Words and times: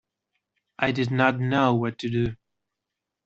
I 0.79 0.93
did 0.93 1.11
not 1.11 1.39
know 1.39 1.75
what 1.75 1.99
to 1.99 2.09
do. 2.09 2.35